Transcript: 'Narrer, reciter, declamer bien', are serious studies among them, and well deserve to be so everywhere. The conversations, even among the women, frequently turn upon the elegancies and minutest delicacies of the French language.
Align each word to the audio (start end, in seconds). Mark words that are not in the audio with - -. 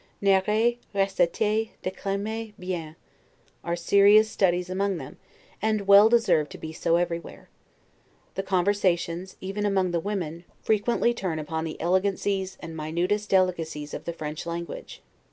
'Narrer, 0.19 0.77
reciter, 0.95 1.69
declamer 1.83 2.53
bien', 2.57 2.95
are 3.63 3.75
serious 3.75 4.27
studies 4.31 4.67
among 4.67 4.97
them, 4.97 5.17
and 5.61 5.85
well 5.87 6.09
deserve 6.09 6.49
to 6.49 6.57
be 6.57 6.73
so 6.73 6.95
everywhere. 6.95 7.49
The 8.33 8.41
conversations, 8.41 9.35
even 9.41 9.63
among 9.63 9.91
the 9.91 9.99
women, 9.99 10.45
frequently 10.63 11.13
turn 11.13 11.37
upon 11.37 11.65
the 11.65 11.79
elegancies 11.79 12.57
and 12.61 12.75
minutest 12.75 13.29
delicacies 13.29 13.93
of 13.93 14.05
the 14.05 14.13
French 14.13 14.47
language. 14.47 15.03